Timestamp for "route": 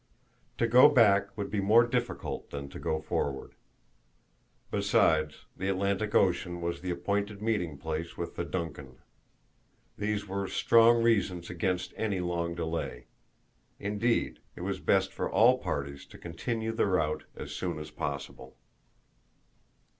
16.87-17.25